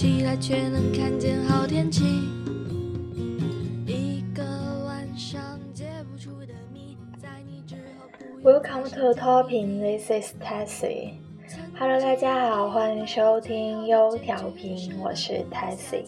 [0.00, 2.04] 起来却能看见好天气。
[3.84, 4.44] 一个
[4.86, 7.74] 晚上解不出的谜，在你之
[8.44, 11.14] Welcome to Topping, this is Tessie.
[11.76, 16.04] Hello，大家好，欢迎收听优调频，我是 Tessie。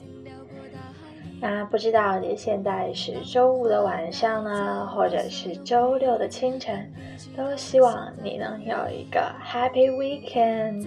[1.41, 6.93] 那不知道你现在是周五的晚上呢，或者是周六的清晨，
[7.37, 10.87] 都希望你能有一个 Happy Weekend。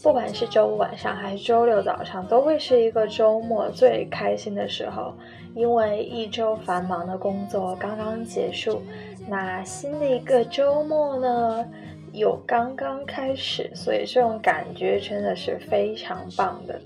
[0.00, 5.12] 不管是周五晚上还是周六早上，都会是一个周末最开心的时候，
[5.54, 8.80] 因为一周繁忙的工作刚刚结束，
[9.28, 11.66] 那新的一个周末呢
[12.12, 16.80] 又刚刚开始，所以这种感觉真的是非常棒的。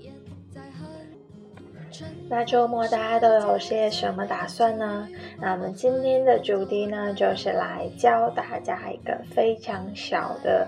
[2.27, 5.07] 那周末大家都有些什么打算呢？
[5.39, 10.67] 那我们今天的主题呢，就是来教大家一个非常小的。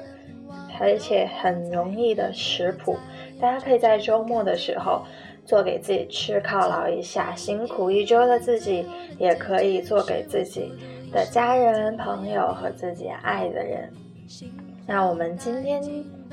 [0.79, 2.97] 而且很容易的食谱，
[3.39, 5.03] 大家可以在周末的时候
[5.45, 8.85] 做给自己吃，犒劳一下辛苦一周的自己，
[9.17, 10.71] 也可以做给自己
[11.11, 13.91] 的家人、朋友和自己爱的人。
[14.87, 15.81] 那我们今天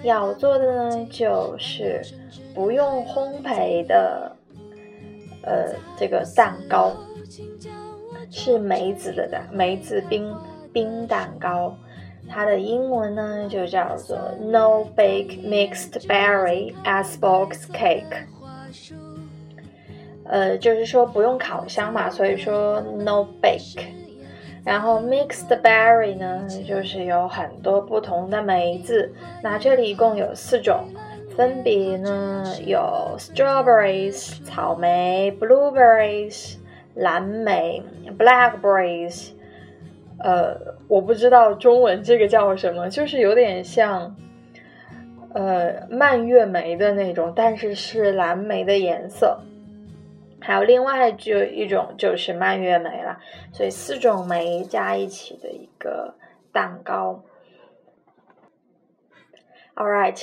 [0.02, 2.02] 要做的呢，就是
[2.54, 4.36] 不用烘焙的，
[5.42, 6.92] 呃，这个蛋糕
[8.30, 10.34] 是梅子的蛋，梅子冰
[10.72, 11.74] 冰蛋糕。
[12.28, 18.24] 它的英文呢就叫做 No Bake Mixed Berry Icebox Cake，
[20.24, 23.84] 呃，就是说不用烤箱嘛，所以说 No Bake。
[24.64, 29.12] 然后 Mixed Berry 呢，就是有很多不同的梅子，
[29.42, 30.86] 那这里一共有四种，
[31.36, 32.80] 分别呢有
[33.18, 36.54] Strawberries 草莓，Blueberries
[36.94, 37.82] 蓝莓
[38.16, 39.31] ，Blackberries。
[40.22, 44.16] 呃，我不知道中文这个叫什么，就是有点像，
[45.34, 49.40] 呃，蔓越莓的那种，但是是蓝莓的颜色。
[50.40, 53.20] 还有另外就一种就是蔓越莓了，
[53.52, 56.14] 所以四种莓加一起的一个
[56.52, 57.22] 蛋糕。
[59.76, 60.20] All right,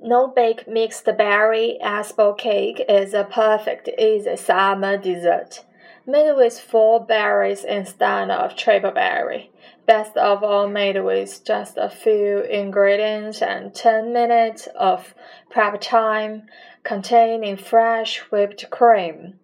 [0.00, 5.60] no bake mixed berry apple cake is a perfect easy summer dessert.
[6.08, 9.50] Made with four berries instead of triple berry.
[9.86, 15.14] Best of all, made with just a few ingredients and 10 minutes of
[15.50, 16.44] prep time,
[16.82, 19.38] containing fresh whipped cream,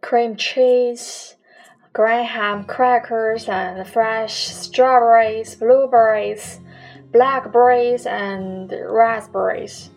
[0.00, 1.36] cream cheese,
[1.92, 6.60] graham crackers, and fresh strawberries, blueberries,
[7.12, 9.90] blackberries, and raspberries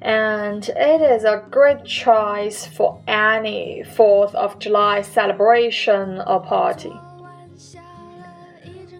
[0.00, 6.92] and it is a great choice for any 4th of July celebration or party.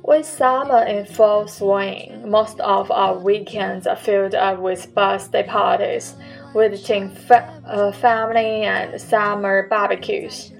[0.02, 6.14] With summer in full swing, most of our weekends are filled up with birthday parties,
[6.54, 10.50] visiting fa uh, family, and summer barbecues.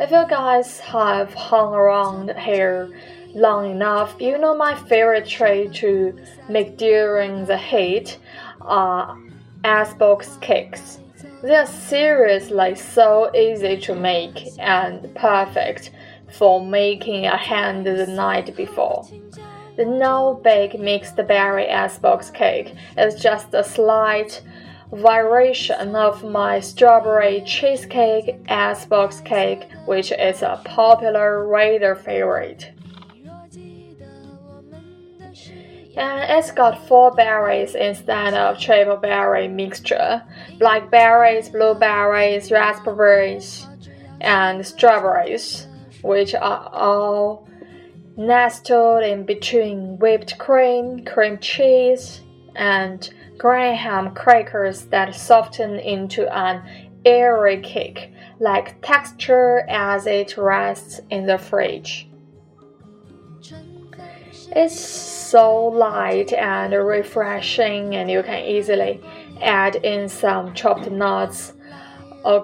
[0.00, 2.90] If you guys have hung around here
[3.32, 6.18] long enough, you know my favorite trait to
[6.48, 8.18] make during the heat.
[8.60, 9.14] Uh,
[9.66, 11.00] icebox cakes.
[11.42, 15.90] They are seriously so easy to make and perfect
[16.38, 19.06] for making a hand the night before.
[19.76, 24.40] The no bake mixed berry icebox cake is just a slight
[24.92, 32.72] variation of my strawberry cheesecake icebox cake, which is a popular reader favorite.
[35.96, 40.22] And it's got four berries instead of triple berry mixture
[40.58, 43.66] blackberries, blueberries, raspberries,
[44.20, 45.66] and strawberries,
[46.02, 47.48] which are all
[48.16, 52.20] nestled in between whipped cream, cream cheese,
[52.54, 56.62] and graham crackers that soften into an
[57.04, 62.08] airy cake like texture as it rests in the fridge.
[64.58, 69.02] It's so light and refreshing, and you can easily
[69.42, 71.52] add in some chopped nuts,
[72.24, 72.42] a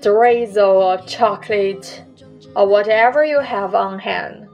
[0.00, 2.02] drizzle of chocolate,
[2.56, 4.48] or whatever you have on hand.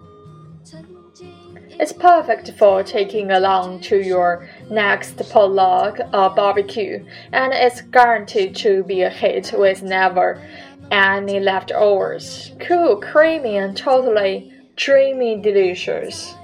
[1.78, 8.82] It's perfect for taking along to your next potluck or barbecue, and it's guaranteed to
[8.82, 10.42] be a hit with never
[10.90, 12.50] any leftovers.
[12.58, 14.51] Cool, creamy, and totally
[14.81, 16.35] dreamy delicious.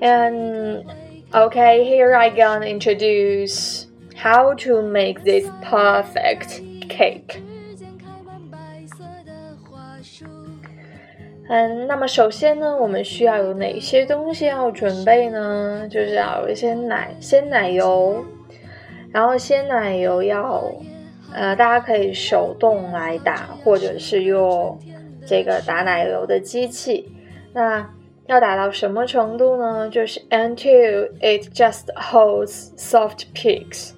[0.00, 0.84] And
[1.34, 3.86] okay, here I gonna introduce
[4.16, 7.42] how to make this perfect cake.
[11.52, 15.88] 嗯，那么首先呢，我们需要有哪些东西要准备呢？
[15.90, 18.24] 就是要有一些奶鲜奶油，
[19.10, 20.72] 然后鲜奶油要，
[21.34, 24.78] 呃，大家可以手动来打，或者是用
[25.25, 27.09] 这个打奶油的机器。
[27.53, 27.93] 那
[28.27, 29.89] 要打到什么程度呢？
[29.89, 33.91] 就是 until it just holds soft peaks，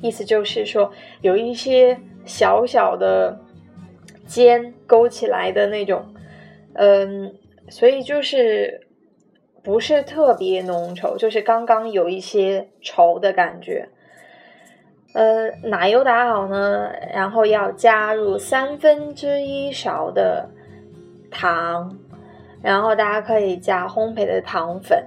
[0.00, 0.92] 意思就是说
[1.22, 3.38] 有一些小小的
[4.26, 6.14] 尖勾起来的那种，
[6.74, 7.34] 嗯，
[7.68, 8.86] 所以就是
[9.62, 13.88] 不是特别浓稠，就是刚刚有一些稠的感觉。
[15.16, 20.46] 呃，奶油打好呢，然后要加入三分之一勺的
[21.30, 21.96] 糖。
[22.62, 25.02] 然后大家可以加烘焙的糖粉，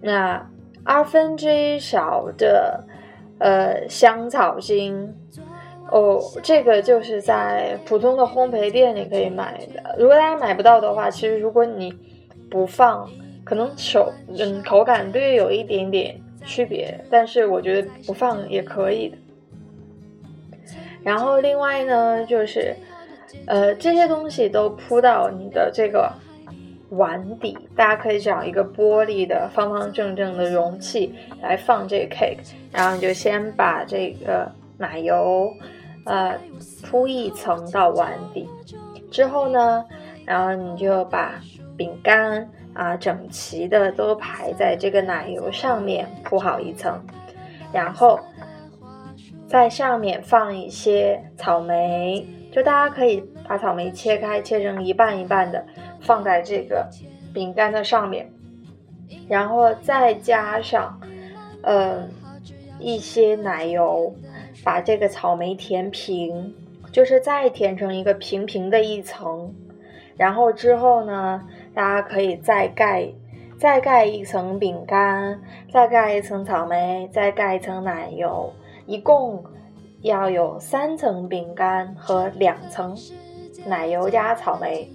[0.00, 0.46] 那
[0.84, 2.84] 二分之一勺的
[3.38, 5.12] 呃香草精
[5.90, 9.96] 哦，这个就是在普通的烘焙店里可以买的。
[9.98, 11.92] 如果大家买不到的话，其实如果你
[12.48, 13.08] 不放，
[13.42, 16.14] 可能手嗯口感略有一点点
[16.44, 19.16] 区别，但是我觉得不放也可以的。
[21.02, 22.74] 然后另外呢，就是
[23.46, 26.12] 呃这些东西都铺到你的这个。
[26.92, 32.38] 碗底，大家可以找一个玻璃的方方正正的容器来放这个 cake，
[32.72, 35.52] 然后你就先把这个奶油，
[36.06, 36.34] 呃，
[36.82, 38.48] 铺一层到碗底，
[39.10, 39.84] 之后呢，
[40.24, 41.34] 然后你就把
[41.76, 46.98] 饼干啊整齐的都排在这个奶油上面铺好一层，
[47.70, 48.18] 然后
[49.48, 55.64] 在上面放一些草莓，就大家可以把草莓切开，切成一半一半的。
[56.00, 56.88] 放在这个
[57.34, 58.30] 饼干的上面，
[59.28, 61.00] 然后再加上，
[61.62, 62.08] 呃，
[62.78, 64.14] 一些奶油，
[64.62, 66.54] 把这个草莓填平，
[66.92, 69.52] 就是再填成一个平平的一层。
[70.16, 71.42] 然后之后呢，
[71.74, 73.08] 大家可以再盖，
[73.58, 75.40] 再盖一层饼干，
[75.72, 78.52] 再盖一层草莓，再盖一层奶油，
[78.88, 79.44] 一共
[80.00, 82.96] 要有三层饼干和两层
[83.66, 84.90] 奶油加草莓。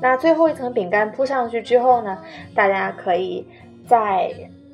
[0.00, 2.18] 那最后一层饼干铺上去之后呢，
[2.54, 3.46] 大家可以
[3.86, 4.32] 再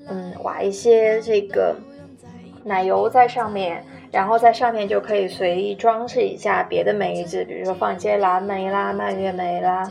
[0.09, 1.75] 嗯挖一些这个
[2.65, 9.91] 奶油在上面，然后在上面就可以随意装饰一下别的梅子，比如说放一些蓝莓啦、蔓越莓啦，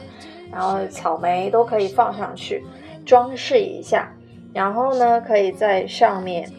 [0.52, 2.64] 然后草莓都可以放上去
[3.04, 4.14] 装饰一下。
[4.54, 6.50] 然后呢，可以在上面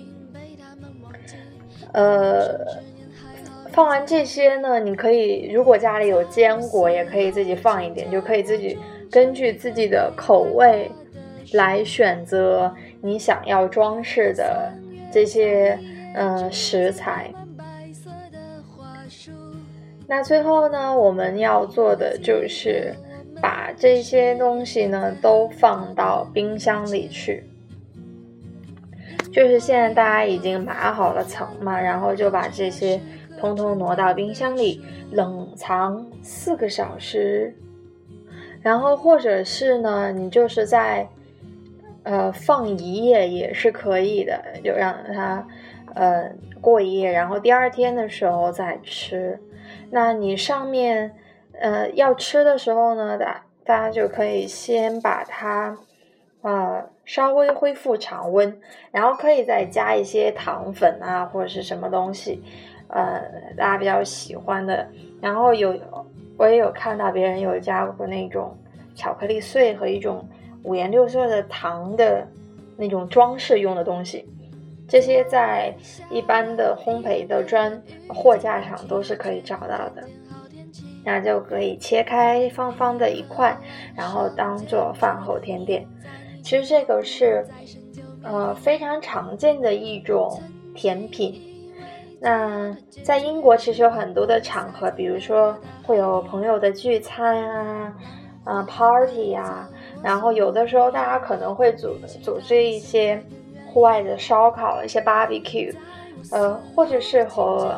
[1.94, 2.90] 呃。
[3.72, 8.76] 放完这些呢，你可以如果家里有坚果，也可以自己放一点，就可以自己
[9.08, 10.90] 根据自己的口味
[11.52, 14.72] 来选择你想要装饰的
[15.12, 15.78] 这些
[16.16, 17.32] 嗯食材。
[20.08, 22.92] 那最后呢，我们要做的就是
[23.40, 27.44] 把这些东西呢都放到冰箱里去。
[29.32, 33.00] 就是现在大家已经码好了层嘛，然后就把这些。
[33.38, 37.56] 通通挪到冰箱里冷藏四个小时，
[38.60, 41.08] 然后或者是呢，你就是在
[42.02, 45.46] 呃放一夜也是可以的，就让它
[45.94, 49.40] 呃过一夜，然后第二天的时候再吃。
[49.90, 51.14] 那你上面
[51.58, 55.78] 呃要吃的时候呢，大大家就可以先把它
[56.42, 58.56] 呃稍微恢复常温，
[58.92, 62.40] 然后可以再加一些糖粉啊或者是什么东西。
[62.86, 63.20] 呃，
[63.56, 64.86] 大家比较喜欢的，
[65.20, 65.76] 然后有
[66.36, 68.56] 我也有看到别人有加过那种
[68.94, 70.24] 巧克力碎和一种
[70.62, 72.24] 五颜六色的糖的
[72.76, 74.24] 那种装饰用的东西，
[74.86, 75.74] 这些在
[76.12, 80.04] 一般的烘焙的专货架上都是可以找到的，
[81.04, 83.56] 那就可以切开方方的一块，
[83.96, 85.84] 然后当做饭后甜点。
[86.42, 87.46] 其实这个是
[88.22, 90.42] 呃非常常见的一种
[90.74, 91.42] 甜品。
[92.20, 97.94] 那在英国其实有很多的场合，比如说会有朋友的聚餐啊，
[98.44, 99.66] 啊 party 呀，
[100.02, 103.22] 然后有的时候大家可能会组组织一些
[103.66, 105.74] 户外的烧烤，一些 barbecue，
[106.30, 107.74] 呃，或者是和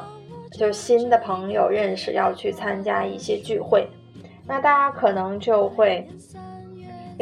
[0.58, 3.86] 就新的朋友认识要去参加一些聚会，
[4.44, 6.04] 那大家可能就会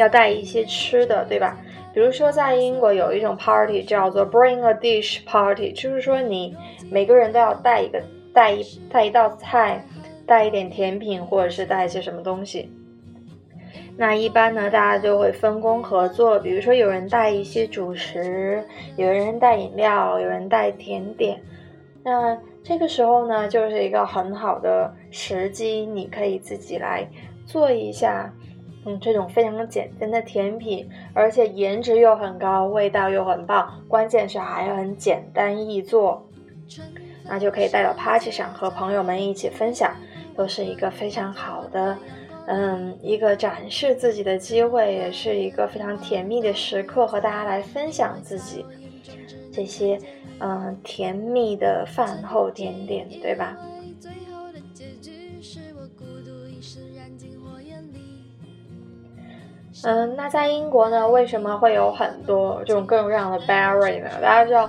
[0.00, 1.56] 要带一些吃的，对吧？
[1.92, 6.56] 比如说，在英国有一种 party 叫做 Bring a dish party，就是说你
[6.90, 8.00] 每个人都要带一个
[8.32, 9.84] 带一带一道菜，
[10.24, 12.72] 带一点甜品，或者是带一些什么东西。
[13.96, 18.64] 那一般呢，大家就会分工合作，比如说有人带一些主食，
[18.96, 21.40] 有人带饮料，有人带甜点。
[22.02, 27.06] 那这个时候呢，就是一个很好的时机，你可以自己来
[27.44, 28.32] 做一下。
[28.86, 36.26] 嗯，这种非常简单的甜品，而且颜值又很高，味道又很棒，关键是还很简单易做，
[37.24, 39.94] 那就可以带到 party 上和朋友们一起分享，
[40.34, 41.98] 都是一个非常好的，
[42.46, 48.64] 嗯，一个展示自己的机会，也是一个非常甜蜜的时刻，和大家来分享自己
[49.52, 49.98] 这些
[50.38, 53.56] 嗯甜蜜的饭后甜点，对吧？
[59.82, 64.10] 嗯，那在英国呢，为什么会有很多这种各种各样的 berry 呢？
[64.20, 64.68] 大家知道，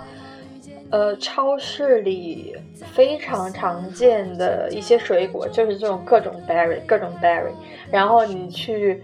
[0.89, 2.56] 呃，超市里
[2.94, 7.51] 非常常见的一些水果就是这种各种 berry，各种 berry。
[7.91, 9.03] 然后你去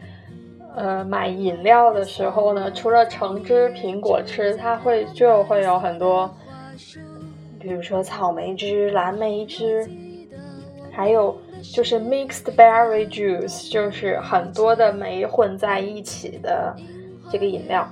[0.76, 6.34] 呃买饮料的时候呢，除了橙汁、苹果汁，它会就会有很多，
[7.60, 9.90] 比如说草莓汁、蓝莓汁，
[10.92, 11.38] 还有。
[11.62, 16.76] 就是 mixed berry juice，就是很多的酶混在一起的
[17.30, 17.88] 这个饮料。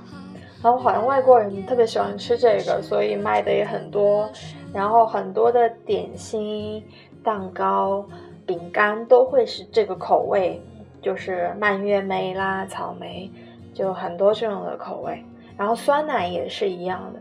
[0.62, 4.28] 然后好像外国人特别喜欢吃这个，所以卖的也很多。
[4.72, 6.82] 然后很多的点心、
[7.22, 8.04] 蛋糕、
[8.44, 10.60] 饼干都会是这个口味，
[11.00, 13.30] 就是蔓越莓啦、草莓，
[13.72, 15.22] 就很多这种的口味。
[15.56, 17.20] 然后酸奶也是一样的。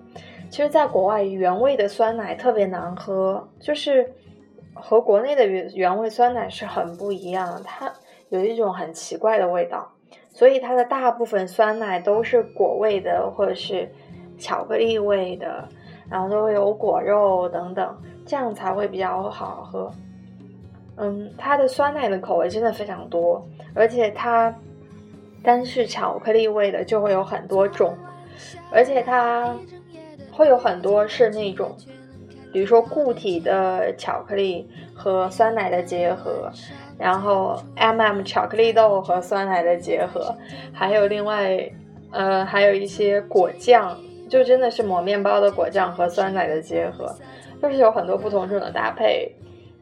[0.49, 4.11] 其实，在国外原味的酸奶特别难喝，就是。
[4.75, 7.91] 和国内的原原味酸奶是很不一样，它
[8.29, 9.89] 有一种很奇怪的味道，
[10.29, 13.89] 所以它的大部分酸奶都是果味的或者是
[14.37, 15.67] 巧克力味的，
[16.09, 19.91] 然后都会有果肉等等，这样才会比较好喝。
[20.97, 24.53] 嗯，它的酸奶的口味真的非常多，而且它
[25.41, 27.97] 单是巧克力味的就会有很多种，
[28.71, 29.55] 而且它
[30.31, 31.75] 会有很多是那种。
[32.55, 36.49] 比如说固体的巧克力和酸奶的结合，
[36.97, 40.33] 然后 M M 巧克力豆和酸奶的结合，
[40.71, 41.69] 还有另外，
[42.11, 47.13] 呃，还有一些果酱，就真的是抹面包的果酱和酸奶的结合，
[47.61, 49.29] 就是有很多不同种的搭配。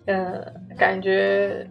[0.07, 0.43] 嗯，
[0.75, 1.63] 感觉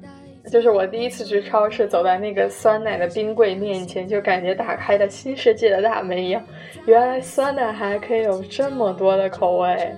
[0.53, 6.41] 就是我第一次去超市，走在那个酸奶的冰柜面前，就感觉打开了新世界的大门一样。
[6.87, 9.93] 原来酸奶还可以有这么多的口味。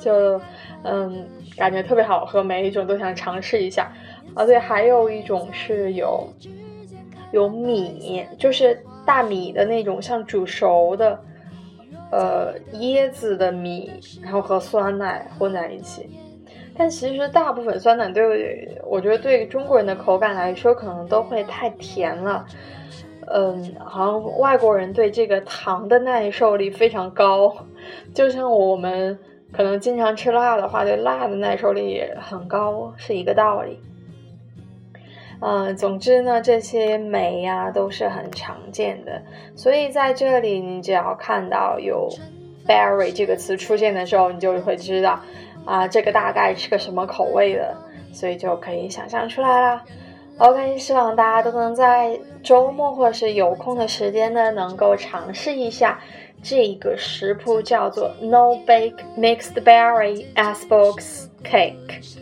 [0.00, 0.40] 就，
[0.82, 3.92] 嗯，感觉特别好喝，每一种都想尝试一下。
[4.34, 6.26] 啊，对，还有一种是有，
[7.32, 11.20] 有米，就是大米的那种，像煮熟的，
[12.10, 13.90] 呃，椰子的米，
[14.22, 16.08] 然后和酸奶混在一起。
[16.76, 22.46] 但其实大部分酸奶对，我觉得对中国人的口感来说，可能都会太甜了。
[23.26, 27.54] 嗯，好像外国人对这个糖的耐受力非常高，
[28.14, 29.18] 就像我们。
[29.52, 33.80] 可能经常吃辣的话，对辣的耐受力也很高，是一个道理。
[35.42, 39.22] 嗯，总之呢，这些酶呀都是很常见的，
[39.56, 42.08] 所以在这里你只要看到有
[42.66, 45.18] berry 这个词出现的时候，你就会知道
[45.64, 47.74] 啊，这个大概是个什么口味的，
[48.12, 49.82] 所以就可以想象出来啦。
[50.36, 55.98] OK，希望大家都能在周末或是有空的时间呢，能够尝试一下。
[56.42, 62.16] 这个食谱叫做 No Bake Mixed Berry Asbox Cake。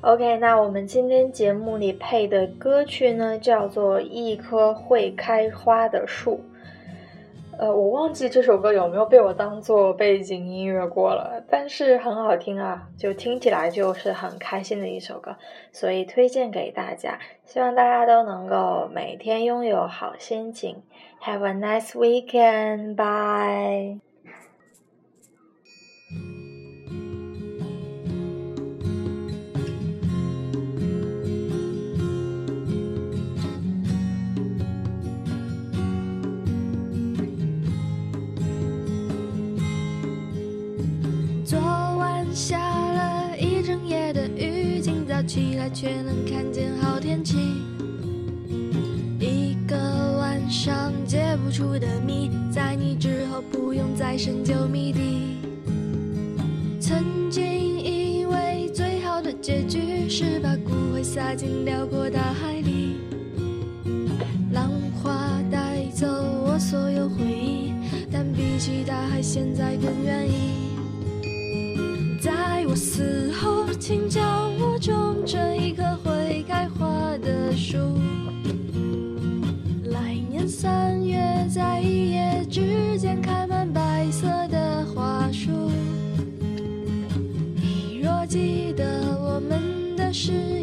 [0.00, 6.42] OK，那我们今天节目里配的歌曲呢，叫做《一棵会开花的树》。
[7.60, 15.36] 呃，我忘记这首歌有没有被我当做背景音乐过了，但是很好听啊，就听起来就是很开心的一首歌，
[15.70, 17.18] 所以推荐给大家。
[17.44, 20.82] 希望大家都能够每天拥有好心情。
[21.22, 22.96] Have a nice weekend.
[22.96, 24.00] Bye.
[45.68, 47.36] 却能看见好天气，
[49.18, 49.76] 一个
[50.18, 55.36] 晚上解不出的谜，在你之后不用再深究谜底。
[56.80, 62.96] 曾经以为最好的结局是把骨灰撒进辽阔大海里，
[64.52, 67.72] 浪花带走我所有回忆，
[68.10, 70.79] 但比起大海，现在更愿意。
[72.20, 77.78] 在我死后请将我种成一棵会开花的树
[79.84, 85.50] 来年三月在一夜之间开满白色的花束。
[87.56, 90.59] 你若记得我们的誓